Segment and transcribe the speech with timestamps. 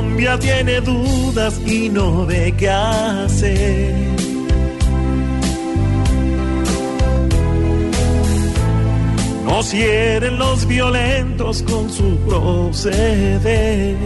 [0.00, 3.94] Colombia tiene dudas y no ve qué hacer.
[9.44, 13.96] Nos hieren los violentos con su proceder.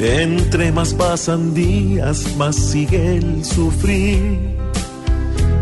[0.00, 4.40] Entre más pasan días, más sigue el sufrir.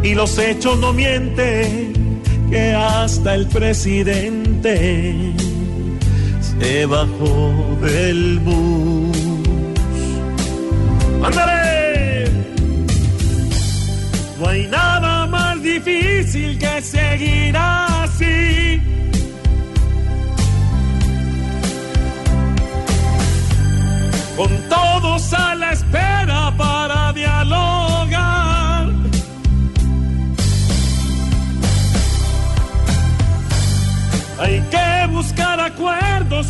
[0.03, 2.06] Y los hechos no mienten,
[2.51, 5.33] que hasta el presidente
[6.41, 9.17] se bajó del bus.
[11.25, 12.31] ¡Ándale!
[14.39, 18.81] No hay nada más difícil que seguir así.
[24.37, 27.96] Con todos a la espera para dialogar.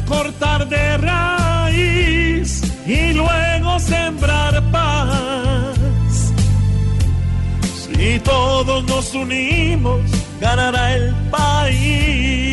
[0.06, 6.32] Cortar de raíz y luego sembrar paz.
[7.84, 10.00] Si todos nos unimos,
[10.40, 12.45] ganará el país.